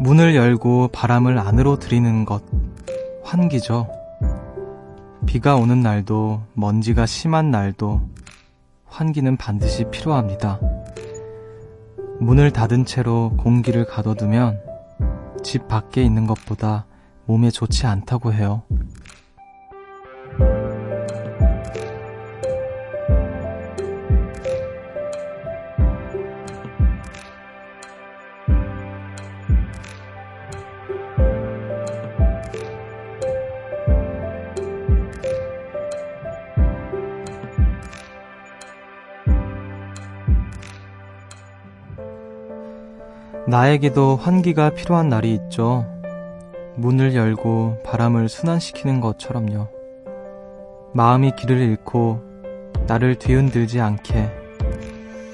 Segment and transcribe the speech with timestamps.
[0.00, 2.42] 문을 열고 바람을 안으로 들이는 것,
[3.24, 3.88] 환기죠.
[5.26, 8.00] 비가 오는 날도, 먼지가 심한 날도,
[8.86, 10.60] 환기는 반드시 필요합니다.
[12.20, 14.60] 문을 닫은 채로 공기를 가둬두면
[15.42, 16.86] 집 밖에 있는 것보다
[17.26, 18.62] 몸에 좋지 않다고 해요.
[43.48, 45.86] 나에게도 환기가 필요한 날이 있죠.
[46.76, 49.68] 문을 열고 바람을 순환시키는 것처럼요.
[50.92, 52.20] 마음이 길을 잃고
[52.86, 54.30] 나를 뒤흔들지 않게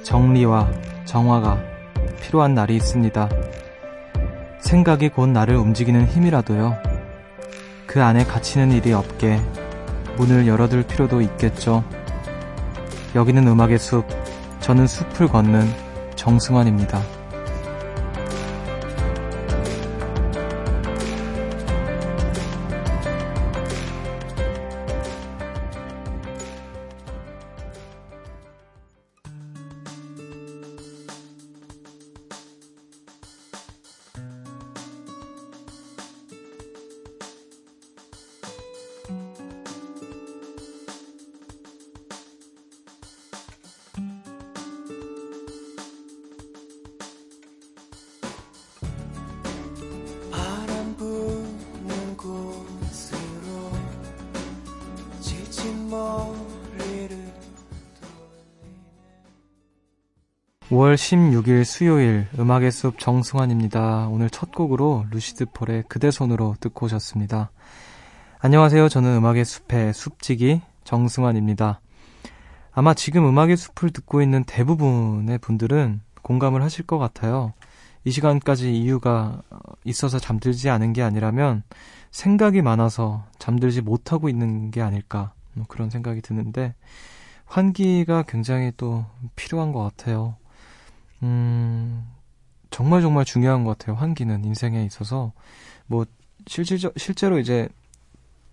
[0.04, 0.70] 정리와
[1.06, 1.58] 정화가
[2.22, 3.28] 필요한 날이 있습니다.
[4.60, 6.76] 생각이 곧 나를 움직이는 힘이라도요.
[7.88, 9.40] 그 안에 갇히는 일이 없게
[10.18, 11.82] 문을 열어둘 필요도 있겠죠.
[13.16, 14.06] 여기는 음악의 숲,
[14.60, 15.66] 저는 숲을 걷는
[16.14, 17.13] 정승환입니다.
[60.74, 64.08] 5월 16일 수요일 음악의 숲 정승환입니다.
[64.08, 67.52] 오늘 첫 곡으로 루시드 폴의 그대 손으로 듣고 오셨습니다.
[68.40, 68.88] 안녕하세요.
[68.88, 71.80] 저는 음악의 숲의 숲지기 정승환입니다.
[72.72, 77.52] 아마 지금 음악의 숲을 듣고 있는 대부분의 분들은 공감을 하실 것 같아요.
[78.02, 79.42] 이 시간까지 이유가
[79.84, 81.62] 있어서 잠들지 않은 게 아니라면
[82.10, 86.74] 생각이 많아서 잠들지 못하고 있는 게 아닐까 뭐 그런 생각이 드는데
[87.44, 89.04] 환기가 굉장히 또
[89.36, 90.34] 필요한 것 같아요.
[91.24, 92.06] 음,
[92.70, 93.96] 정말 정말 중요한 것 같아요.
[93.96, 95.32] 환기는 인생에 있어서
[95.86, 96.04] 뭐
[96.46, 97.68] 실질적 실제로 이제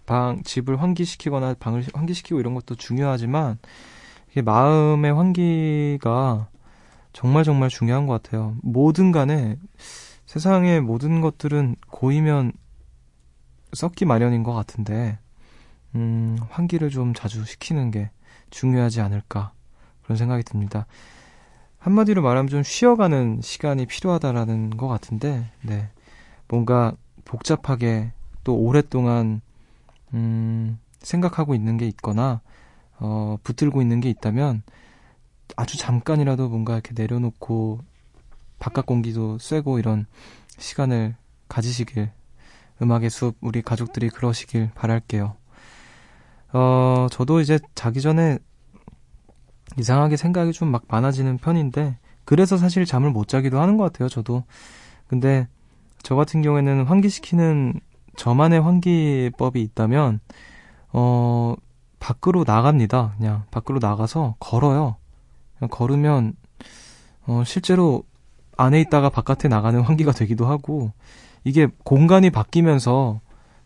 [0.06, 3.59] 방 집을 환기시키거나 방을 환기시키고 이런 것도 중요하지만
[4.32, 6.48] 이게 마음의 환기가
[7.14, 8.56] 정말 정말 중요한 것 같아요.
[8.64, 9.58] 뭐든 간에
[10.26, 12.53] 세상의 모든 것들은 고이면
[13.74, 15.20] 썩기 마련인 것 같은데
[15.96, 18.12] 음, 환기를 좀 자주 시키는 게
[18.50, 19.52] 중요하지 않을까
[20.03, 20.86] 그런 생각이 듭니다.
[21.81, 25.90] 한마디로 말하면 좀 쉬어가는 시간이 필요하다라는 것 같은데, 네.
[26.47, 26.94] 뭔가
[27.25, 28.12] 복잡하게
[28.44, 29.42] 또 오랫동안,
[30.14, 32.41] 음, 생각하고 있는 게 있거나,
[33.00, 34.62] 어, 붙들고 있는 게 있다면,
[35.56, 37.80] 아주 잠깐이라도 뭔가 이렇게 내려놓고,
[38.59, 40.06] 바깥 공기도 쐬고 이런
[40.59, 41.16] 시간을
[41.47, 42.12] 가지시길,
[42.84, 45.36] 음악의 숲, 우리 가족들이 그러시길 바랄게요.
[46.53, 48.38] 어, 저도 이제 자기 전에
[49.78, 54.09] 이상하게 생각이 좀 막 많아지는 편인데 그래서 사실 잠을 못 자기도 하는 것 같아요.
[54.09, 54.44] 저도.
[55.08, 55.48] 근데
[56.04, 57.80] 저 같은 경우에는 환기시키는
[58.18, 60.20] 저만의 환기법이 있다면
[60.94, 61.56] 어
[62.00, 63.16] 밖으로 나갑니다.
[63.18, 64.98] 그냥 밖으로 나가서 걸어요.
[65.59, 66.34] 그냥 걸으면
[67.28, 68.03] 어 실제로
[68.58, 70.92] 안에 있다가 바깥에 나가는 환기가 되기도 하고
[71.44, 73.22] 이게 공간이 바뀌면서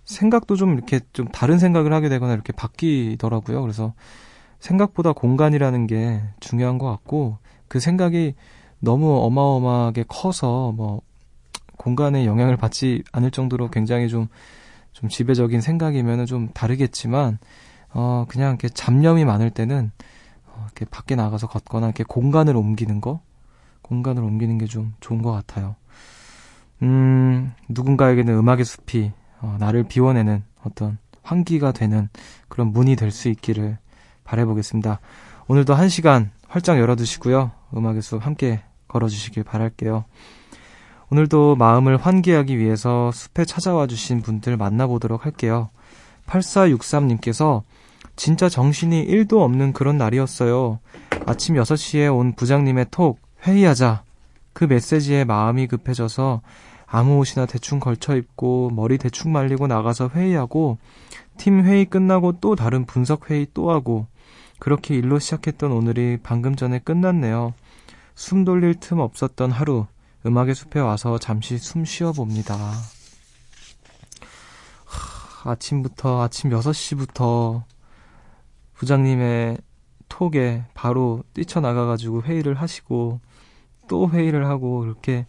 [0.06, 3.62] 생각도 좀 이렇게 좀 다른 생각을 하게 되거나 이렇게 바뀌더라고요.
[3.62, 3.94] 그래서
[4.66, 8.34] 생각보다 공간이라는 게 중요한 것 같고 그 생각이
[8.80, 11.02] 너무 어마어마하게 커서 뭐
[11.78, 14.28] 공간에 영향을 받지 않을 정도로 굉장히 좀,
[14.92, 17.38] 좀 지배적인 생각이면은 좀 다르겠지만,
[17.94, 19.92] 어, 그냥 이렇게 잡념이 많을 때는,
[20.48, 23.20] 어, 이렇게 밖에 나가서 걷거나 이렇게 공간을 옮기는 거,
[23.84, 25.76] 공간을 옮기는 게 좀 좋은 것 같아요.
[26.82, 32.10] 음, 누군가에게는 음악의 숲이, 어, 나를 비워내는 어떤 환기가 되는
[32.48, 33.78] 그런 문이 될 수 있기를
[34.26, 35.00] 바래보겠습니다.
[35.48, 37.52] 오늘도 한 시간 활짝 열어두시고요.
[37.76, 40.06] 음악의 숲 함께 걸어주시길 바랄게요.
[41.12, 45.70] 오늘도 마음을 환기하기 위해서 숲에 찾아와 주신 분들 만나보도록 할게요.
[46.28, 47.64] 8463님께서
[48.16, 50.80] 진짜 정신이 1도 없는 그런 날이었어요.
[51.26, 54.04] 아침 6시에 온 부장님의 톡, 회의하자.
[54.54, 56.42] 그 메시지에 마음이 급해져서
[56.88, 60.78] 아무 옷이나 대충 걸쳐 입고 머리 대충 말리고 나가서 회의하고
[61.38, 64.08] 팀 회의 끝나고 또 다른 분석 회의 또 하고
[64.66, 67.54] 그렇게 일로 시작했던 오늘이 방금 전에 끝났네요.
[68.16, 69.86] 숨 돌릴 틈 없었던 하루.
[70.26, 72.56] 음악의 숲에 와서 잠시 숨 쉬어 봅니다.
[74.86, 77.62] 하, 아침부터, 아침 6시부터
[78.74, 79.60] 부장님의
[80.10, 83.20] 톡에 바로 뛰쳐나가가지고 회의를 하시고
[83.88, 85.28] 또 회의를 하고 그렇게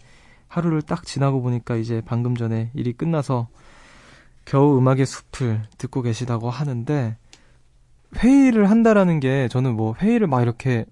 [0.48, 3.48] 하루를 딱 지나고 보니까 이제 방금 전에 일이 끝나서
[4.46, 7.18] 겨우 음악의 숲을 듣고 계시다고 하는데
[8.18, 10.84] 회의를 한다라는 게 저는 뭐 회의를 막 이렇게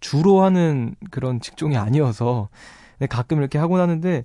[0.00, 2.48] 주로 하는 그런 직종이 아니어서
[3.08, 4.24] 가끔 이렇게 하곤 하는데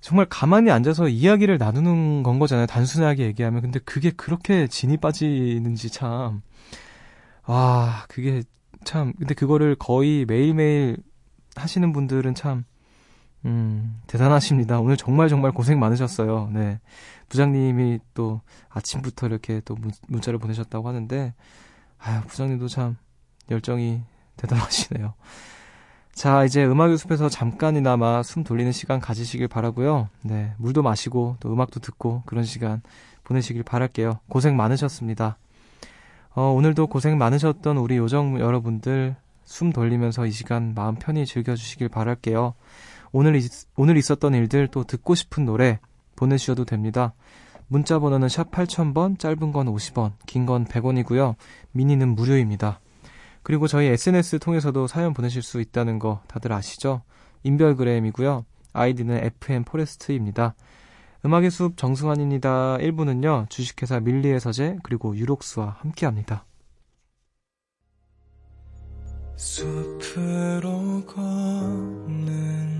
[0.00, 2.66] 정말 가만히 앉아서 이야기를 나누는 건 거잖아요.
[2.66, 3.60] 단순하게 얘기하면.
[3.60, 6.40] 근데 그게 그렇게 진이 빠지는지 참.
[7.46, 8.42] 와, 그게
[8.84, 9.12] 참.
[9.18, 10.96] 근데 그거를 거의 매일매일
[11.54, 12.64] 하시는 분들은 참,
[13.46, 14.80] 음, 대단하십니다.
[14.80, 16.50] 오늘 정말 정말 고생 많으셨어요.
[16.52, 16.80] 네.
[17.28, 19.76] 부장님이 또 아침부터 이렇게 또
[20.08, 21.32] 문자를 보내셨다고 하는데,
[21.98, 22.96] 아유, 부장님도 참
[23.50, 24.02] 열정이
[24.36, 25.14] 대단하시네요.
[26.12, 30.08] 자, 이제 음악 연습에서 잠깐이나마 숨 돌리는 시간 가지시길 바라고요.
[30.22, 32.82] 네, 물도 마시고 또 음악도 듣고 그런 시간
[33.24, 34.18] 보내시길 바랄게요.
[34.28, 35.38] 고생 많으셨습니다.
[36.34, 42.54] 어, 오늘도 고생 많으셨던 우리 요정 여러분들 숨 돌리면서 이 시간 마음 편히 즐겨주시길 바랄게요.
[43.12, 45.80] 오늘, 있, 오늘 있었던 일들 또 듣고 싶은 노래
[46.16, 47.14] 보내주셔도 됩니다.
[47.68, 51.36] 문자 번호는 샵 8000번, 짧은 건 50원, 긴 건 100원이고요.
[51.72, 52.80] 미니는 무료입니다.
[53.42, 57.02] 그리고 저희 SNS 통해서도 사연 보내실 수 있다는 거 다들 아시죠?
[57.44, 58.44] 인별그램이고요.
[58.72, 60.54] 아이디는 FM 포레스트입니다.
[61.24, 62.78] 음악의 숲 정승환입니다.
[62.78, 66.44] 1부는요, 주식회사 밀리의 서재, 그리고 유록스와 함께 합니다.
[69.36, 72.79] 숲으로 걷는다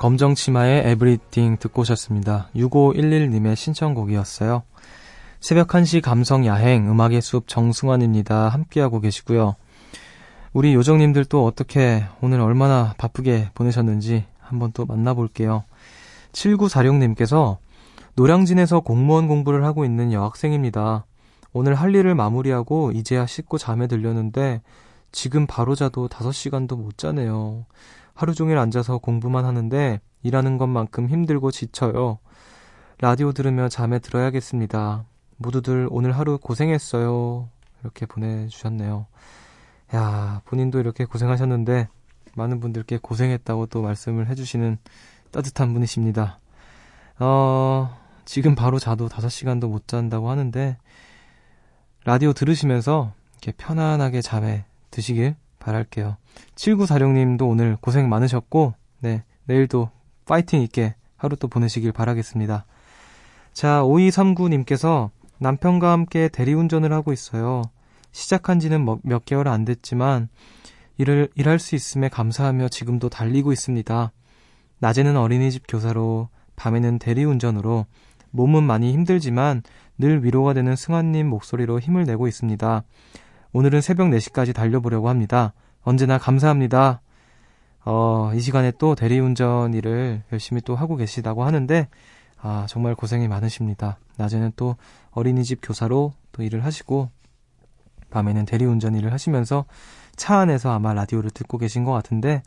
[0.00, 2.48] 검정 치마의 에브리띵 듣고 오셨습니다.
[2.56, 4.62] 6511님의 신청곡이었어요.
[5.40, 8.48] 새벽 1시 감성 야행 음악의 숲 정승환입니다.
[8.48, 9.56] 함께하고 계시고요.
[10.54, 15.64] 우리 요정님들 또 어떻게 오늘 얼마나 바쁘게 보내셨는지 한번 또 만나볼게요.
[16.32, 17.58] 7946님께서
[18.14, 21.04] 노량진에서 공무원 공부를 하고 있는 여학생입니다.
[21.52, 24.62] 오늘 할 일을 마무리하고 이제야 씻고 잠에 들렸는데
[25.12, 27.66] 지금 바로 자도 5시간도 못 자네요.
[28.20, 32.18] 하루 종일 앉아서 공부만 하는데 일하는 것만큼 힘들고 지쳐요.
[32.98, 35.06] 라디오 들으며 잠에 들어야겠습니다.
[35.38, 37.48] 모두들 오늘 하루 고생했어요.
[37.80, 39.06] 이렇게 보내주셨네요.
[39.94, 41.88] 야, 본인도 이렇게 고생하셨는데
[42.34, 44.76] 많은 분들께 고생했다고 또 말씀을 해주시는
[45.30, 46.38] 따뜻한 분이십니다.
[47.20, 50.76] 어, 지금 바로 자도 5시간도 못 잔다고 하는데
[52.04, 56.16] 라디오 들으시면서 이렇게 편안하게 잠에 드시길 바랄게요.
[56.56, 59.90] 7946님도 오늘 고생 많으셨고, 네, 내일도
[60.26, 62.66] 파이팅 있게 하루 또 보내시길 바라겠습니다.
[63.52, 67.62] 자, 5239님께서 남편과 함께 대리운전을 하고 있어요.
[68.10, 70.28] 시작한 지는 뭐, 몇 개월 안 됐지만,
[70.98, 74.12] 일을, 일할 수 있음에 감사하며 지금도 달리고 있습니다.
[74.80, 77.86] 낮에는 어린이집 교사로, 밤에는 대리운전으로,
[78.32, 79.62] 몸은 많이 힘들지만
[79.98, 82.84] 늘 위로가 되는 승환님 목소리로 힘을 내고 있습니다.
[83.52, 85.54] 오늘은 새벽 4시까지 달려보려고 합니다.
[85.82, 87.00] 언제나 감사합니다.
[87.84, 91.88] 어, 이 시간에 또 대리운전 일을 열심히 또 하고 계시다고 하는데,
[92.40, 93.98] 아, 정말 고생이 많으십니다.
[94.18, 94.76] 낮에는 또
[95.10, 97.10] 어린이집 교사로 또 일을 하시고,
[98.10, 99.64] 밤에는 대리운전 일을 하시면서
[100.14, 102.42] 차 안에서 아마 라디오를 듣고 계신 것 같은데,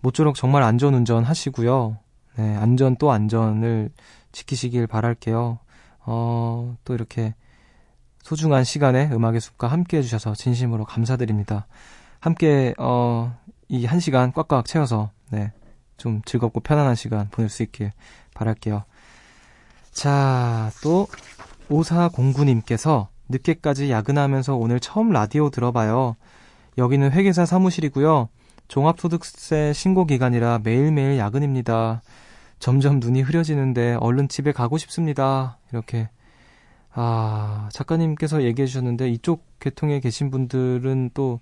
[0.00, 1.98] 모쪼록 정말 안전 운전 하시고요.
[2.36, 3.90] 네, 안전 또 안전을
[4.32, 5.60] 지키시길 바랄게요.
[6.06, 7.34] 어, 또 이렇게
[8.24, 11.66] 소중한 시간에 음악의 숲과 함께 해주셔서 진심으로 감사드립니다.
[12.20, 13.36] 함께, 어,
[13.68, 15.52] 이 한 시간 꽉꽉 채워서, 네,
[15.98, 17.92] 좀 즐겁고 편안한 시간 보낼 수 있길
[18.34, 18.84] 바랄게요.
[19.92, 21.06] 자, 또,
[21.70, 26.16] 5409님께서 늦게까지 야근하면서 오늘 처음 라디오 들어봐요.
[26.78, 28.28] 여기는 회계사 사무실이고요.
[28.68, 32.00] 종합소득세 신고 기간이라 매일매일 야근입니다.
[32.58, 35.58] 점점 눈이 흐려지는데 얼른 집에 가고 싶습니다.
[35.72, 36.08] 이렇게
[36.94, 41.40] 아, 작가님께서 얘기해 주셨는데 이쪽 계통에 계신 분들은 또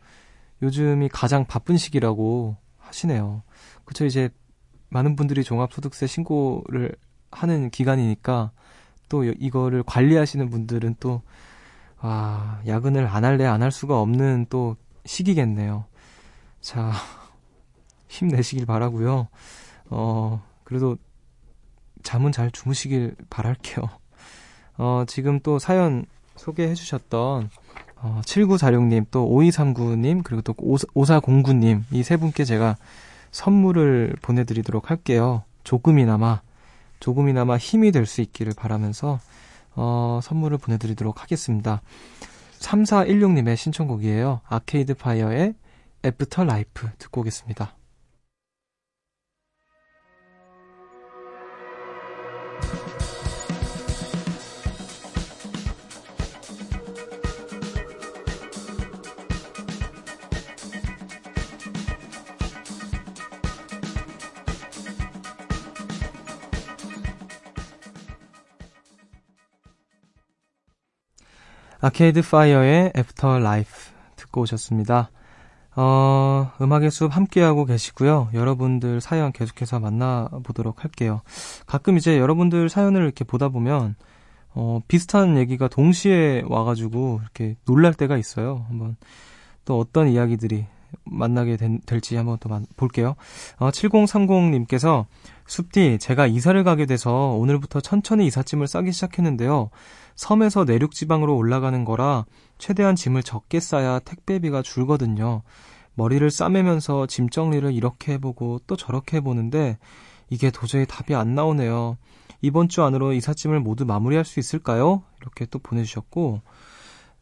[0.62, 3.42] 요즘이 가장 바쁜 시기라고 하시네요.
[3.84, 4.30] 그쵸, 이제
[4.90, 6.94] 많은 분들이 종합소득세 신고를
[7.32, 8.52] 하는 기간이니까
[9.08, 11.22] 또 이거를 관리하시는 분들은 또,
[11.98, 15.86] 아, 야근을 안 할래 안 할 수가 없는 또 시기겠네요.
[16.60, 16.92] 자,
[18.08, 19.28] 힘내시길 바라고요
[19.90, 20.96] 어, 그래도
[22.02, 23.88] 잠은 잘 주무시길 바랄게요.
[24.78, 26.04] 어, 지금 또 사연
[26.36, 27.50] 소개해 주셨던
[27.96, 32.76] 어, 7946님, 또 5239님, 그리고 또 5409님, 이 세 분께 제가
[33.30, 35.44] 선물을 보내드리도록 할게요.
[35.62, 36.40] 조금이나마,
[36.98, 39.20] 조금이나마 힘이 될 수 있기를 바라면서,
[39.76, 41.80] 어, 선물을 보내드리도록 하겠습니다.
[42.58, 44.40] 3416님의 신청곡이에요.
[44.48, 45.54] 아케이드 파이어의
[46.04, 47.76] 애프터 라이프 듣고 오겠습니다.
[71.84, 73.68] Arcade Fire의 Afterlife
[74.14, 75.10] 듣고 오셨습니다.
[75.74, 78.28] 어, 음악의 숲 함께하고 계시고요.
[78.34, 81.22] 여러분들 사연 계속해서 만나보도록 할게요.
[81.66, 83.96] 가끔 이제 여러분들 사연을 이렇게 보다 보면,
[84.54, 88.64] 어, 비슷한 얘기가 동시에 와가지고 이렇게 놀랄 때가 있어요.
[88.68, 88.94] 한번
[89.64, 90.66] 또 어떤 이야기들이
[91.02, 93.16] 만나게 된, 될지 한번 또 볼게요.
[93.58, 95.06] 어, 7030님께서
[95.46, 99.70] 숲디, 제가 이사를 가게 돼서 오늘부터 천천히 이삿짐을 싸기 시작했는데요.
[100.16, 102.24] 섬에서 내륙 지방으로 올라가는 거라
[102.58, 105.42] 최대한 짐을 적게 싸야 택배비가 줄거든요.
[105.94, 109.78] 머리를 싸매면서 짐 정리를 이렇게 해보고 또 저렇게 해보는데
[110.30, 111.98] 이게 도저히 답이 안 나오네요.
[112.40, 115.02] 이번 주 안으로 이삿짐을 모두 마무리할 수 있을까요?
[115.20, 116.40] 이렇게 또 보내주셨고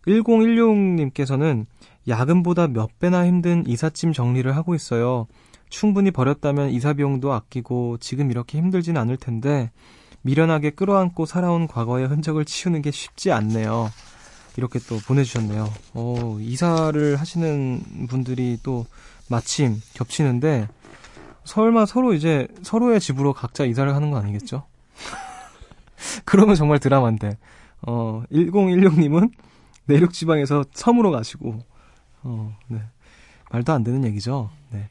[0.06, 1.66] 1016님께서는
[2.08, 5.26] 야근보다 몇 배나 힘든 이삿짐 정리를 하고 있어요.
[5.68, 9.70] 충분히 버렸다면 이사 비용도 아끼고 지금 이렇게 힘들진 않을 텐데
[10.22, 13.90] 미련하게 끌어안고 살아온 과거의 흔적을 치우는 게 쉽지 않네요.
[14.56, 15.72] 이렇게 또 보내주셨네요.
[15.94, 18.86] 어, 이사를 하시는 분들이 또
[19.28, 20.68] 마침 겹치는데
[21.44, 24.64] 설마 서로 이제 서로의 집으로 각자 이사를 하는 거 아니겠죠?
[26.24, 27.38] 그러면 정말 드라마인데.
[27.86, 29.32] 어, 1016님은
[29.86, 31.64] 내륙 지방에서 섬으로 가시고
[32.22, 32.82] 어, 네.
[33.50, 34.50] 말도 안 되는 얘기죠.
[34.70, 34.88] 네.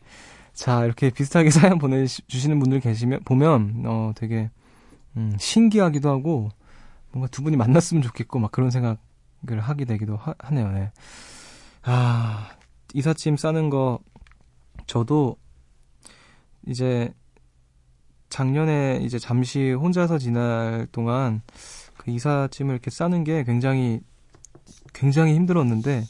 [0.54, 4.50] 자, 이렇게 비슷하게 사연 보내주시는 분들 계시면, 보면, 어, 되게,
[5.20, 6.50] 음, 신기하기도 하고
[7.12, 8.98] 뭔가 두 분이 만났으면 좋겠고 막 그런 생각을
[9.60, 10.92] 하게 되기도 하, 네요 네.
[11.84, 12.50] 아
[12.94, 14.00] 이삿짐 싸는 거
[14.88, 15.36] 저도
[16.66, 17.14] 이제
[18.30, 21.42] 작년에 이제 잠시 혼자서 지날 동안
[21.98, 24.00] 그 이삿짐을 이렇게 싸는 게 굉장히
[24.94, 26.04] 굉장히 힘들었는데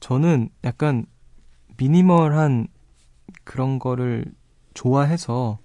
[0.00, 1.06] 저는 약간
[1.76, 2.68] 미니멀한
[3.44, 4.24] 그런 거를
[4.74, 5.58] 좋아해서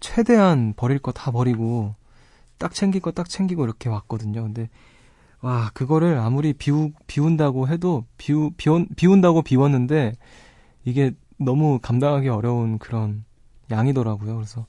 [0.00, 1.94] 최대한 버릴 거 다 버리고
[2.70, 4.42] 딱거딱 챙기고 이렇게 왔거든요.
[4.42, 4.68] 근데
[5.40, 10.12] 와 그거를 아무리 비우 비운다고 해도 비우 비운 비운다고 비웠는데
[10.84, 13.24] 이게 너무 감당하기 어려운 그런
[13.70, 14.36] 양이더라고요.
[14.36, 14.66] 그래서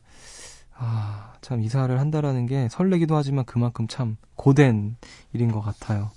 [0.76, 4.96] 아 참 이사를 한다라는 게 설레기도 하지만 그만큼 참 고된
[5.34, 6.10] 일인 것 같아요.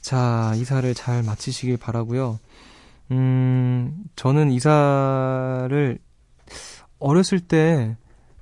[0.00, 2.38] 자 이사를 잘 마치시길 바라고요.
[3.10, 5.98] 음 저는 이사를
[7.00, 7.96] 어렸을 때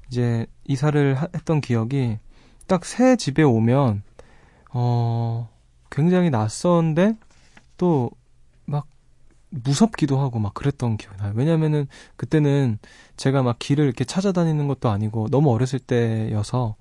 [0.09, 2.19] 이제 이사를 했던 기억이
[2.67, 4.03] 딱 새 집에 오면
[4.73, 5.49] 어
[5.91, 7.17] 굉장히 낯선데
[7.77, 8.11] 또
[8.67, 8.87] 막
[9.51, 11.33] 무섭기도 하고 막 그랬던 기억이 나요.
[11.37, 12.79] 왜냐면은 그때는
[13.17, 16.77] 제가 막 길을 이렇게 찾아다니는 것도 아니고 너무 어렸을 때여서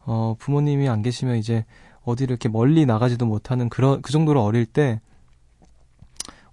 [0.00, 1.64] 어 부모님이 안 계시면 이제
[2.04, 5.00] 어디를 이렇게 멀리 나가지도 못하는 그런 그 정도로 어릴 때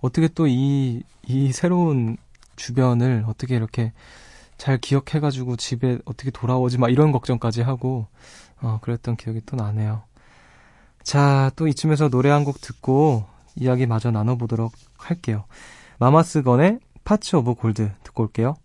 [0.02, 2.18] 어떻게 또 이 이 새로운
[2.56, 3.94] 주변을 어떻게 이렇게
[4.58, 8.08] 잘 기억해가지고 집에 어떻게 돌아오지 막 이런 걱정까지 하고
[8.62, 10.04] 어, 그랬던 기억이 또 나네요.
[11.04, 13.26] 자, 또 이쯤에서 노래 한 곡 듣고
[13.56, 15.46] 이야기 마저 나눠보도록 할게요.
[16.00, 18.56] Mamas Gun의 Pots of Gold 듣고 올게요.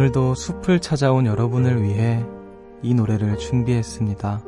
[0.00, 2.24] 오늘도 숲을 찾아온 여러분을 위해
[2.80, 4.42] 이 노래를 준비했습니다.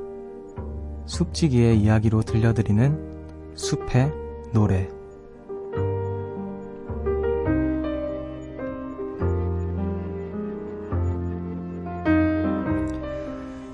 [1.05, 4.11] 숲지기의 이야기로 들려드리는 숲의
[4.55, 4.89] 노래.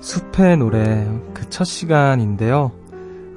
[0.01, 2.71] 숲의 노래 그 첫 시간인데요.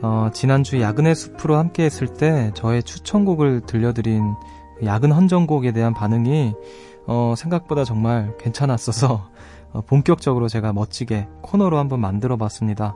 [0.03, 4.35] 어, 지난주 야근의 숲으로 함께 했을 때 저의 추천곡을 들려드린
[4.85, 6.55] 야근 헌정곡에 대한 반응이
[7.07, 9.31] 어, 생각보다 정말 괜찮았어서
[9.73, 12.95] 어, 본격적으로 제가 멋지게 코너로 한번 만들어 봤습니다.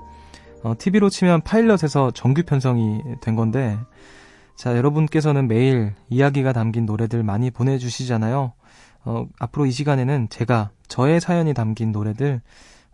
[0.63, 3.79] 어, TV로 치면 파일럿에서 정규 편성이 된 건데
[4.57, 8.53] 자, 여러분께서는 매일 이야기가 담긴 노래들 많이 보내주시잖아요.
[9.05, 12.41] 어, 앞으로 이 시간에는 제가 저의 사연이 담긴 노래들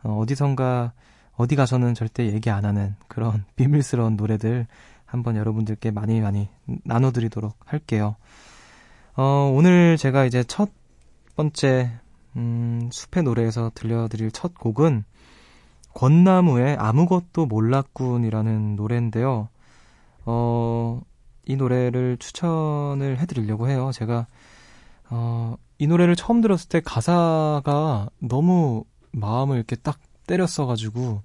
[0.02, 0.92] 어, 어디선가
[1.34, 4.66] 어디 가서는 절대 얘기 안 하는 그런 비밀스러운 노래들
[5.06, 6.48] 한번 여러분들께 많이 많이
[6.84, 8.16] 나눠드리도록 할게요.
[9.14, 10.42] 어, 오늘 제가 이제
[11.32, 11.90] 첫 번째
[12.36, 15.02] 음, 숲의 노래에서 들려드릴 첫 곡은
[15.94, 19.48] 권나무의 아무것도 몰랐군이라는 노래인데요.
[20.26, 21.00] 어,
[21.46, 23.92] 이 노래를 추천을 해드리려고 해요.
[23.94, 24.26] 제가
[25.08, 31.22] 어, 이 노래를 처음 들었을 때 가사가 너무 마음을 이렇게 딱 때렸어가지고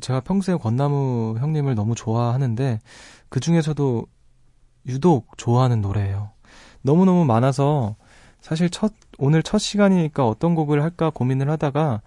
[0.00, 2.80] 제가 평소에 권나무 형님을 너무 좋아하는데
[3.28, 4.04] 그 중에서도
[4.86, 6.32] 유독 좋아하는 노래예요.
[6.82, 7.94] 너무너무 많아서
[8.48, 12.00] 사실 첫 오늘 첫 시간이니까 어떤 곡을 할까 고민을 하다가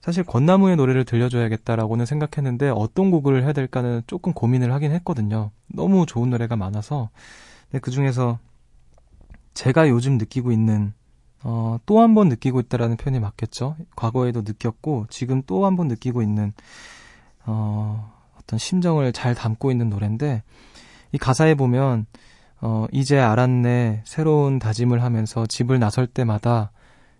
[0.00, 5.52] 사실 권나무의 노래를 들려줘야겠다라고는 생각했는데 어떤 곡을 해야 될까는 조금 고민을 하긴 했거든요.
[5.68, 7.10] 너무 좋은 노래가 많아서
[7.82, 8.38] 그 중에서
[9.54, 10.92] 제가 요즘 느끼고 있는
[11.44, 13.76] 어, 또 한 번 느끼고 있다라는 표현이 맞겠죠.
[13.94, 16.52] 과거에도 느꼈고 지금 또 한 번 느끼고 있는
[17.44, 20.42] 어, 어떤 심정을 잘 담고 있는 노래인데
[21.12, 22.06] 이 가사에 보면
[22.60, 26.70] 어, 이제 알았네 새로운 다짐을 하면서 집을 나설 때마다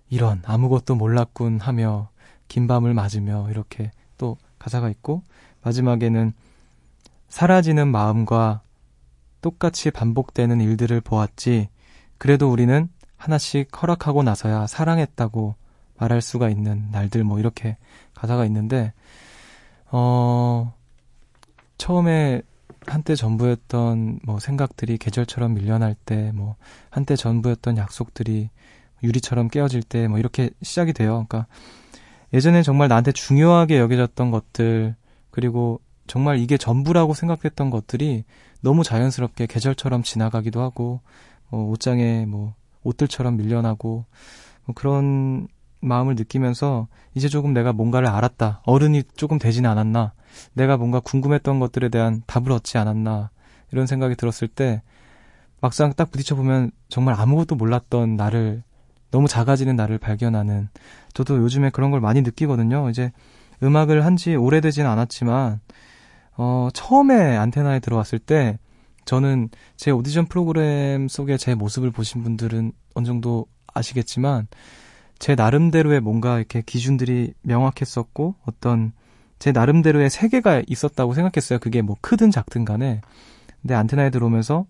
[0.08, 2.08] 이런 아무것도 몰랐군 하며
[2.48, 5.22] 긴 밤을 맞으며 이렇게 또 가사가 있고
[5.62, 6.32] 마지막에는
[7.28, 8.62] 사라지는 마음과
[9.40, 11.68] 똑같이 반복되는 일들을 보았지
[12.18, 15.54] 그래도 우리는 하나씩 허락하고 나서야 사랑했다고
[15.98, 17.76] 말할 수가 있는 날들 뭐 이렇게
[18.14, 18.92] 가사가 있는데
[19.90, 20.74] 어
[21.78, 22.42] 처음에
[22.86, 26.56] 한때 전부였던 뭐 생각들이 계절처럼 밀려날 때 뭐
[26.90, 28.50] 한때 전부였던 약속들이
[29.02, 31.26] 유리처럼 깨어질 때 뭐 이렇게 시작이 돼요.
[31.28, 31.46] 그러니까
[32.32, 34.96] 예전에 정말 나한테 중요하게 여겨졌던 것들
[35.30, 38.24] 그리고 정말 이게 전부라고 생각했던 것들이
[38.60, 41.00] 너무 자연스럽게 계절처럼 지나가기도 하고
[41.50, 44.04] 뭐 옷장에 뭐 옷들처럼 밀려나고
[44.64, 45.48] 뭐 그런
[45.80, 48.62] 마음을 느끼면서 이제 조금 내가 뭔가를 알았다.
[48.64, 50.12] 어른이 조금 되지는 않았나.
[50.54, 53.30] 내가 뭔가 궁금했던 것들에 대한 답을 얻지 않았나.
[53.72, 54.82] 이런 생각이 들었을 때
[55.60, 58.62] 막상 딱 부딪혀보면 정말 아무것도 몰랐던 나를
[59.10, 60.68] 너무 작아지는 나를 발견하는
[61.14, 62.90] 저도 요즘에 그런 걸 많이 느끼거든요.
[62.90, 63.12] 이제
[63.62, 65.60] 음악을 한 지 오래되지는 않았지만
[66.36, 68.58] 어 처음에 안테나에 들어왔을 때
[69.06, 74.48] 저는 제 오디션 프로그램 속에 제 모습을 보신 분들은 어느 정도 아시겠지만
[75.18, 78.92] 제 나름대로의 뭔가 이렇게 기준들이 명확했었고 어떤
[79.38, 81.58] 제 나름대로의 세계가 있었다고 생각했어요.
[81.58, 83.00] 그게 뭐 크든 작든 간에.
[83.62, 84.66] 근데 안테나에 들어오면서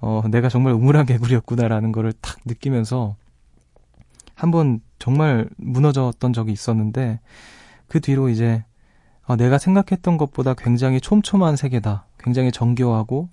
[0.00, 3.16] 어 내가 정말 우물한 개구리였구나라는 거를 탁 느끼면서
[4.34, 7.20] 한번 정말 무너졌던 적이 있었는데
[7.86, 8.64] 그 뒤로 이제
[9.26, 12.06] 아, 내가 생각했던 것보다 굉장히 촘촘한 세계다.
[12.18, 13.30] 굉장히 정교하고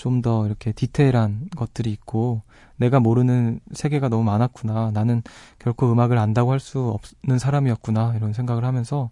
[0.00, 2.42] 좀 더 이렇게 디테일한 것들이 있고
[2.76, 4.90] 내가 모르는 세계가 너무 많았구나.
[4.92, 5.22] 나는
[5.58, 8.14] 결코 음악을 안다고 할 수 없는 사람이었구나.
[8.16, 9.10] 이런 생각을 하면서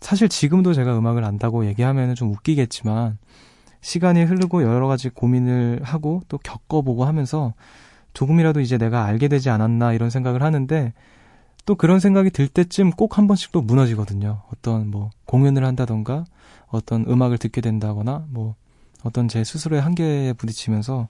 [0.00, 3.18] 사실 지금도 제가 음악을 안다고 얘기하면 좀 웃기겠지만
[3.80, 7.54] 시간이 흐르고 여러 가지 고민을 하고 또 겪어보고 하면서
[8.14, 10.92] 조금이라도 이제 내가 알게 되지 않았나 이런 생각을 하는데
[11.64, 14.42] 또 그런 생각이 들 때쯤 꼭 한 번씩 또 무너지거든요.
[14.52, 16.24] 어떤 뭐 공연을 한다던가
[16.68, 18.56] 어떤 음악을 듣게 된다거나 뭐
[19.04, 21.08] 어떤 제 스스로의 한계에 부딪히면서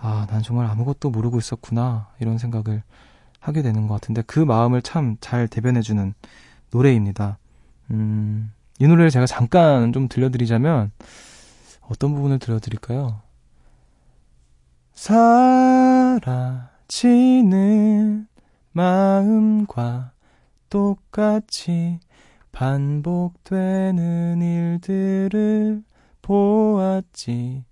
[0.00, 2.82] 아, 난 정말 아무것도 모르고 있었구나 이런 생각을
[3.38, 6.14] 하게 되는 것 같은데 그 마음을 참 잘 대변해주는
[6.72, 7.38] 노래입니다.
[7.90, 10.90] 음, 이 노래를 제가 잠깐 좀 들려드리자면
[11.82, 13.20] 어떤 부분을 들려드릴까요?
[16.88, 18.26] 사라지는
[18.72, 20.12] 마음과
[20.70, 22.00] 똑같이
[22.52, 25.82] 반복되는 일들을
[26.22, 27.64] 보았지.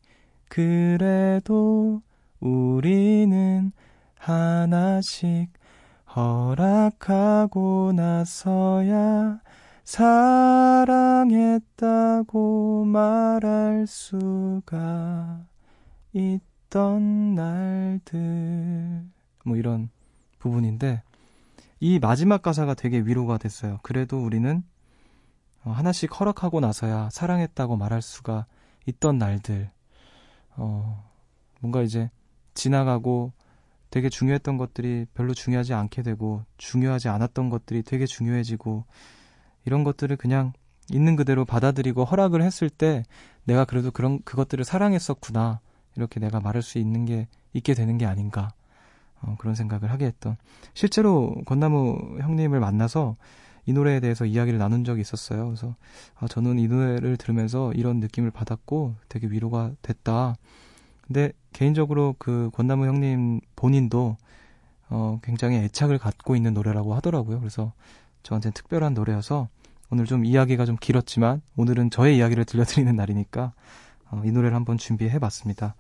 [0.49, 2.03] 그래도
[2.41, 3.73] 우리는
[4.19, 5.49] 하나씩
[6.15, 9.41] 허락하고 나서야
[9.85, 11.65] 사랑했다고
[12.85, 15.47] 말할 수가
[16.13, 19.05] 있던 날들.
[19.45, 19.89] 뭐 이런
[20.39, 21.03] 부분인데,
[21.81, 23.79] 이 마지막 가사가 되게 위로가 됐어요.
[23.83, 24.70] 그래도 우리는 어,
[25.63, 28.47] 하나씩 허락하고 나서야 사랑했다고 말할 수가
[28.87, 29.71] 있던 날들.
[30.57, 31.11] 어,
[31.61, 32.11] 뭔가 이제
[32.55, 33.33] 지나가고
[33.91, 38.85] 되게 중요했던 것들이 별로 중요하지 않게 되고 중요하지 않았던 것들이 되게 중요해지고
[39.65, 40.53] 이런 것들을 그냥
[40.91, 43.05] 있는 그대로 받아들이고 허락을 했을 때
[43.45, 45.61] 내가 그래도 그런 그것들을 사랑했었구나
[45.97, 48.53] 이렇게 내가 말할 수 있는 게 있게 되는 게 아닌가
[49.23, 50.37] 어, 그런 생각을 하게 했던
[50.73, 53.17] 실제로 권나무 형님을 만나서
[53.71, 55.47] 이 노래에 대해서 이야기를 나눈 적이 있었어요.
[55.47, 55.77] 그래서
[56.19, 60.35] 아, 저는 이 노래를 들으면서 이런 느낌을 받았고 되게 위로가 됐다.
[61.07, 64.17] 근데 개인적으로 그 권나무 형님 본인도
[64.89, 67.39] 어, 굉장히 애착을 갖고 있는 노래라고 하더라고요.
[67.39, 67.73] 그래서
[68.25, 69.49] 저한테는 특별한 노래여서
[69.89, 73.53] 오늘 좀 이야기가 좀 길었지만 오늘은 저의 이야기를 들려드리는 날이니까
[74.11, 75.77] 어, 이 노래를 한번 준비해 봤습니다.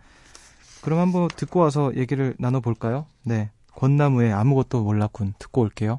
[0.80, 3.06] 그럼 한번 듣고 와서 얘기를 나눠볼까요?
[3.24, 3.50] 네.
[3.74, 5.34] 권나무의 아무것도 몰랐군.
[5.40, 5.96] 듣고 올게요.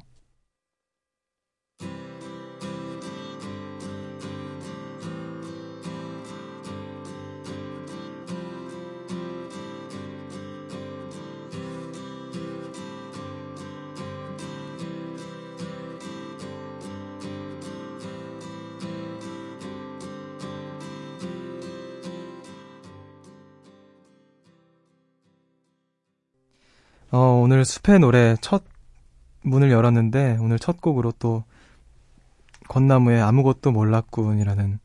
[27.42, 28.62] 오늘 숲의 노래 첫
[29.42, 31.42] 문을 열었는데 오늘 첫 곡으로 또
[32.68, 34.78] 건나무의 아무것도 몰랐군이라는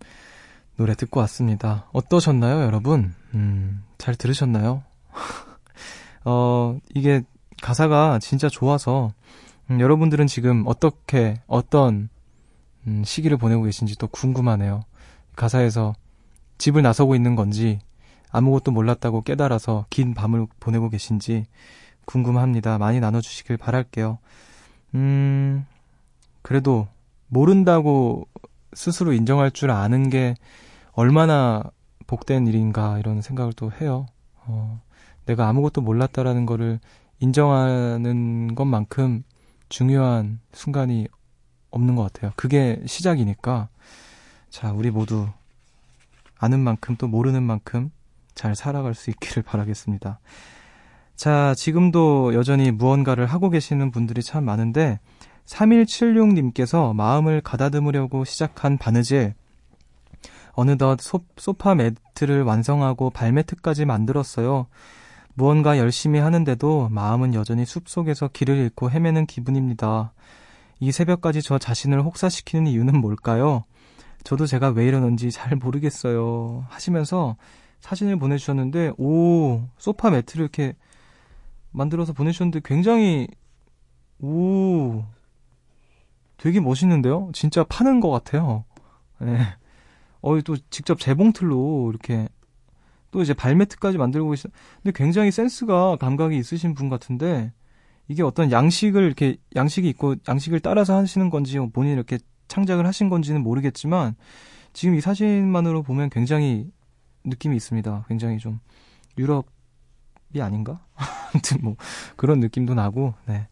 [0.77, 1.87] 노래 듣고 왔습니다.
[1.93, 3.13] 어떠셨나요, 여러분?
[3.35, 4.81] 음, 잘 들으셨나요?
[6.25, 7.21] 어, 이게
[7.61, 9.13] 가사가 진짜 좋아서
[9.69, 12.09] 음, 여러분들은 지금 어떻게 어떤
[12.87, 14.81] 음, 시기를 보내고 계신지 또 궁금하네요.
[15.35, 15.93] 가사에서
[16.57, 17.77] 집을 나서고 있는 건지
[18.31, 21.45] 아무것도 몰랐다고 깨달아서 긴 밤을 보내고 계신지
[22.07, 22.77] 궁금합니다.
[22.79, 24.17] 많이 나눠주시길 바랄게요.
[24.95, 25.65] 음,
[26.41, 26.87] 그래도
[27.27, 28.27] 모른다고
[28.73, 30.33] 스스로 인정할 줄 아는 게
[30.93, 31.61] 얼마나
[32.07, 34.07] 복된 일인가 이런 생각을 또 해요.
[34.45, 34.81] 어,
[35.25, 36.79] 내가 아무것도 몰랐다라는 거를
[37.19, 39.23] 인정하는 것만큼
[39.69, 41.07] 중요한 순간이
[41.69, 42.31] 없는 것 같아요.
[42.35, 43.67] 그게 시작이니까.
[44.49, 45.27] 자, 우리 모두
[46.39, 47.91] 아는 만큼 또 모르는 만큼
[48.33, 50.19] 잘 살아갈 수 있기를 바라겠습니다.
[51.17, 54.99] 자, 지금도 여전히 무언가를 하고 계시는 분들이 참 많은데
[55.45, 59.33] 3176님께서 마음을 가다듬으려고 시작한 바느질
[60.51, 64.67] 어느덧 소, 소파 매트를 완성하고 발매트까지 만들었어요.
[65.33, 70.13] 무언가 열심히 하는데도 마음은 여전히 숲속에서 길을 잃고 헤매는 기분입니다.
[70.79, 73.63] 이 새벽까지 저 자신을 혹사시키는 이유는 뭘까요?
[74.23, 76.65] 저도 제가 왜 이러는지 잘 모르겠어요.
[76.69, 77.37] 하시면서
[77.79, 80.75] 사진을 보내주셨는데, 오, 소파 매트를 이렇게
[81.77, 83.27] 만들어서 보내주셨는데 굉장히
[84.19, 85.03] 오
[86.37, 87.29] 되게 멋있는데요?
[87.33, 88.65] 진짜 파는 것 같아요.
[89.19, 89.39] 네.
[90.21, 92.27] 어, 또 직접 재봉틀로 이렇게
[93.11, 94.47] 또 이제 발매트까지 만들고 계시.
[94.83, 97.53] 근데 굉장히 센스가 감각이 있으신 분 같은데
[98.07, 103.09] 이게 어떤 양식을 이렇게 양식이 있고 양식을 따라서 하시는 건지 뭐 본인이 이렇게 창작을 하신
[103.09, 104.15] 건지는 모르겠지만
[104.73, 106.71] 지금 이 사진만으로 보면 굉장히
[107.23, 108.05] 느낌이 있습니다.
[108.07, 108.59] 굉장히 좀
[109.17, 109.47] 유럽
[110.33, 110.79] 이 아닌가?
[111.33, 111.75] 아무튼 뭐
[112.15, 113.47] 그런 느낌도 나고 네.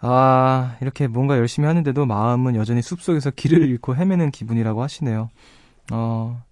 [0.00, 5.30] 아, 이렇게 뭔가 열심히 하는데도 마음은 여전히 숲속에서 길을 잃고 헤매는 기분이라고 하시네요.
[5.92, 6.42] 어,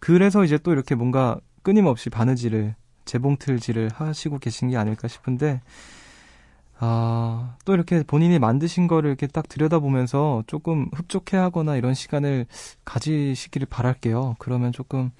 [0.00, 5.62] 그래서 이제 또 이렇게 뭔가 끊임없이 바느질을, 재봉틀질을 하시고 계신 게 아닐까 싶은데,
[6.78, 12.46] 아, 또 이렇게 본인이 만드신 거를 이렇게 딱 들여다보면서 조금 흡족해 하거나 이런 시간을
[12.84, 14.36] 가지시기를 바랄게요.
[14.38, 15.10] 그러면 조금,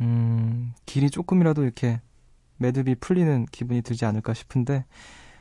[0.00, 2.00] 음, 길이 조금이라도 이렇게
[2.58, 4.84] 매듭이 풀리는 기분이 들지 않을까 싶은데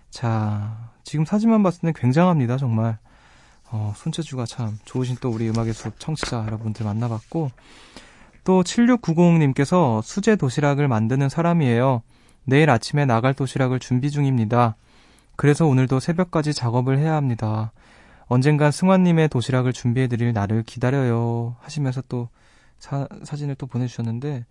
[0.09, 2.97] 자 지금 사진만 봤을 때 굉장합니다 정말.
[3.71, 7.51] 어, 손재주가 참 좋으신 또 우리 음악의 숲 청취자 여러분들 만나봤고
[8.43, 12.03] 또 7690님께서 수제 도시락을 만드는 사람이에요.
[12.45, 14.75] 내일 아침에 나갈 도시락을 준비 중입니다.
[15.35, 17.71] 그래서 오늘도 새벽까지 작업을 해야 합니다.
[18.27, 21.55] 언젠간 승환님의 도시락을 준비해드릴 날을 기다려요.
[21.59, 22.29] 하시면서 또
[22.79, 24.45] 사, 사진을 또 보내주셨는데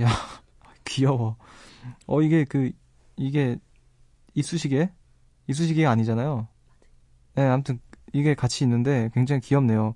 [0.00, 0.08] 야
[0.86, 1.36] 귀여워
[2.06, 2.72] 어, 이게 그,
[3.16, 3.56] 이게
[4.34, 4.90] 이쑤시개?
[5.48, 6.48] 이쑤시개가 아니잖아요.
[7.34, 7.80] 네, 아무튼
[8.12, 9.94] 이게 같이 있는데 굉장히 귀엽네요.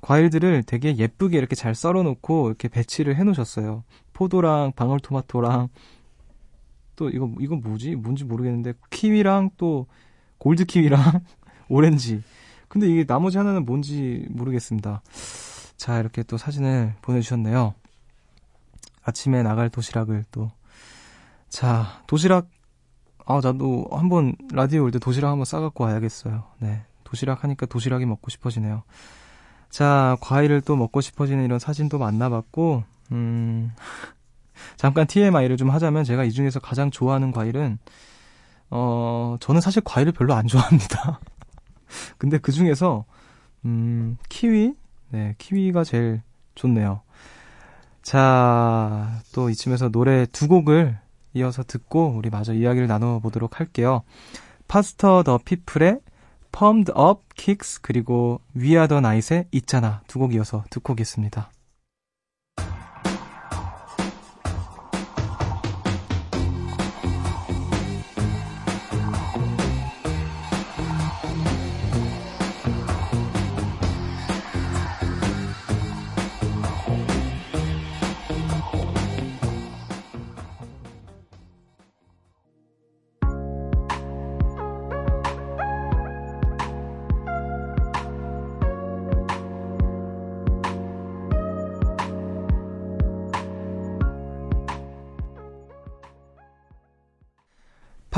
[0.00, 3.84] 과일들을 되게 예쁘게 이렇게 잘 썰어 놓고 이렇게 배치를 해 놓으셨어요.
[4.12, 5.68] 포도랑 방울토마토랑
[6.96, 7.96] 또 이거 이거 뭐지?
[7.96, 9.86] 뭔지 모르겠는데 키위랑 또
[10.38, 11.00] 골드 키위랑
[11.68, 12.22] 오렌지.
[12.68, 15.02] 근데 이게 나머지 하나는 뭔지 모르겠습니다.
[15.76, 17.74] 자, 이렇게 또 사진을 보내 주셨네요.
[19.02, 20.50] 아침에 나갈 도시락을 또
[21.48, 22.48] 자, 도시락,
[23.24, 26.44] 아, 나도 한번 라디오 올 때 도시락 한번 싸갖고 와야겠어요.
[26.58, 26.82] 네.
[27.04, 28.82] 도시락 하니까 도시락이 먹고 싶어지네요.
[29.70, 33.72] 자, 과일을 또 먹고 싶어지는 이런 사진도 만나봤고, 음,
[34.76, 37.78] 잠깐 TMI를 좀 하자면 제가 이 중에서 가장 좋아하는 과일은,
[38.70, 41.20] 어, 저는 사실 과일을 별로 안 좋아합니다.
[42.18, 43.06] 근데 그 중에서,
[43.64, 44.74] 음, 키위?
[45.10, 46.20] 네, 키위가 제일
[46.54, 47.00] 좋네요.
[48.02, 50.98] 자, 또 이쯤에서 노래 두 곡을
[51.34, 54.02] 이어서 듣고 우리 마저 이야기를 나눠보도록 할게요.
[54.66, 56.00] 파스터 더 피플의
[56.52, 58.40] Pumped Up Kicks 그리고
[58.88, 61.50] The Night의 있잖아 두 곡 이어서 듣고 오겠습니다.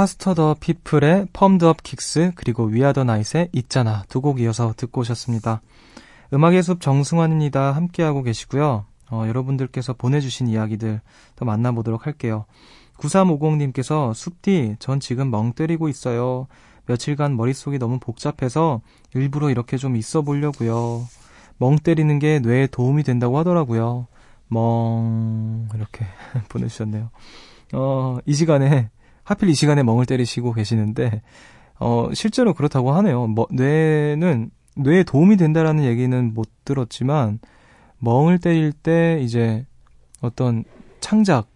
[0.01, 5.61] Foster the People의 Pumped Up Kicks 그리고 위아더 나잇의 있잖아 두 곡 이어서 듣고 오셨습니다.
[6.33, 7.73] 음악의 숲 정승환입니다.
[7.73, 8.87] 함께하고 계시고요.
[9.11, 11.03] 어, 여러분들께서 보내주신 이야기들
[11.37, 12.47] 더 만나보도록 할게요.
[12.97, 16.47] 9350님께서 숲디 전 지금 멍 때리고 있어요.
[16.87, 18.81] 며칠간 머릿속이 너무 복잡해서
[19.15, 21.07] 일부러 이렇게 좀 있어 보려고요.
[21.59, 24.07] 멍 때리는 게 뇌에 도움이 된다고 하더라고요.
[24.49, 26.07] 멍 이렇게
[26.49, 27.11] 보내주셨네요.
[27.75, 28.89] 어, 이 시간에
[29.31, 31.23] 하필 이 시간에 멍을 때리시고 계시는데
[31.79, 33.29] 어 실제로 그렇다고 하네요.
[33.29, 37.39] 뭐, 뇌는 뇌에 도움이 된다라는 얘기는 못 들었지만
[37.99, 39.65] 멍을 때릴 때 이제
[40.21, 40.65] 어떤
[40.99, 41.47] 창작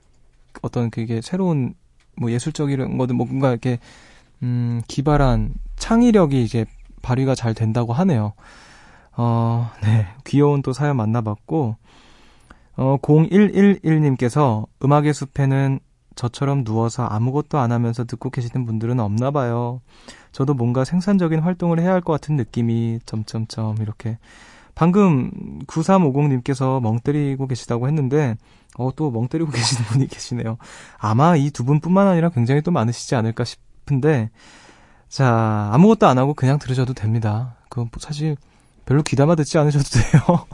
[0.62, 1.74] 어떤 그게 새로운
[2.16, 3.80] 뭐 예술적인 거든 뭐 뭔가 이렇게
[4.44, 6.66] 음 기발한 창의력이 이제
[7.02, 8.34] 발휘가 잘 된다고 하네요.
[9.16, 10.06] 어, 네.
[10.24, 11.76] 귀여운 또 사연 만나봤고,
[12.76, 15.78] 어, 0111님께서 음악의 숲에는
[16.14, 19.80] 저처럼 누워서 아무것도 안 하면서 듣고 계시는 분들은 없나 봐요.
[20.32, 24.18] 저도 뭔가 생산적인 활동을 해야 할 것 같은 느낌이 점점점 이렇게
[24.74, 25.30] 방금
[25.66, 28.36] 9350님께서 멍 때리고 계시다고 했는데
[28.76, 30.58] 어 또 멍 때리고 계시는 분이 계시네요.
[30.98, 34.30] 아마 이 두 분뿐만 아니라 굉장히 또 많으시지 않을까 싶은데
[35.08, 37.56] 자 아무것도 안 하고 그냥 들으셔도 됩니다.
[37.68, 38.36] 그건 뭐 사실
[38.86, 40.46] 별로 귀담아 듣지 않으셔도 돼요.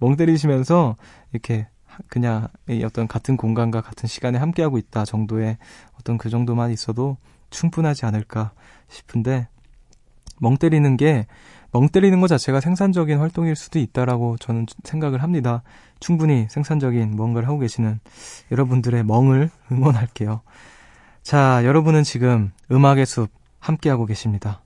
[0.00, 0.96] 멍 때리시면서
[1.32, 1.68] 이렇게
[2.08, 2.48] 그냥
[2.84, 5.58] 어떤 같은 공간과 같은 시간에 함께하고 있다 정도의
[5.98, 7.16] 어떤 그 정도만 있어도
[7.50, 8.52] 충분하지 않을까
[8.88, 9.48] 싶은데
[10.40, 11.26] 멍 때리는 게
[11.70, 15.62] 멍 때리는 것 자체가 생산적인 활동일 수도 있다라고 저는 생각을 합니다.
[16.00, 18.00] 충분히 생산적인 뭔가를 하고 계시는
[18.50, 20.40] 여러분들의 멍을 응원할게요.
[21.22, 24.62] 자, 여러분은 지금 음악의 숲 함께하고 계십니다.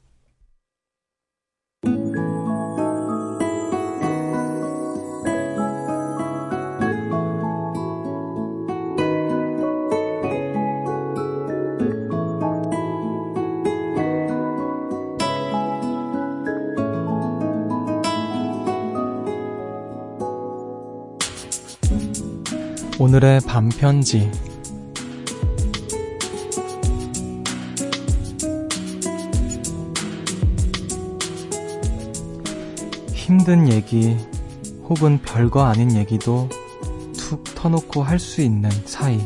[23.03, 24.31] 오늘의 밤편지.
[33.12, 34.17] 힘든 얘기
[34.88, 36.49] 혹은 별거 아닌 얘기도
[37.19, 39.19] 툭 터놓고 할 수 있는 사이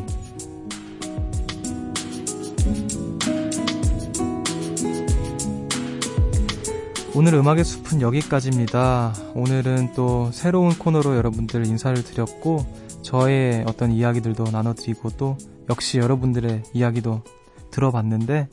[7.17, 9.11] 오늘 음악의 숲은 여기까지입니다.
[9.33, 12.59] 오늘은 또 새로운 코너로 여러분들 인사를 드렸고
[13.01, 15.35] 저의 어떤 이야기들도 나눠드리고 또
[15.67, 17.23] 역시 여러분들의 이야기도
[17.71, 18.49] 들어봤는데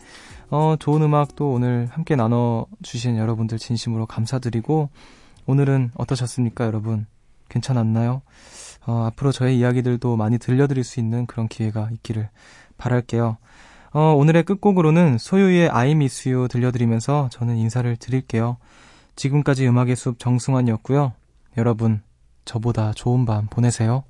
[0.48, 4.88] 어, 좋은 음악도 오늘 함께 나눠주신 여러분들 진심으로 감사드리고
[5.44, 7.04] 오늘은 어떠셨습니까 여러분
[7.50, 8.22] 괜찮았나요?
[8.86, 12.30] 어, 앞으로 저의 이야기들도 많이 들려드릴 수 있는 그런 기회가 있기를
[12.78, 13.36] 바랄게요.
[13.94, 18.56] 어, 오늘의 끝곡으로는 소유의 I miss you 들려드리면서 저는 인사를 드릴게요.
[19.14, 21.12] 지금까지 음악의 숲 정승환이었고요.
[21.56, 22.02] 여러분,
[22.44, 24.02] 저보다 좋은 밤 보내세요.